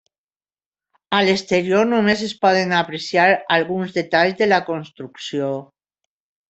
A 1.17 1.19
l'exterior 1.27 1.85
només 1.91 2.25
es 2.29 2.33
poden 2.47 2.75
apreciar 2.79 3.29
alguns 3.61 3.95
detalls 4.01 4.43
de 4.43 4.53
la 4.53 4.63
construcció. 4.73 5.57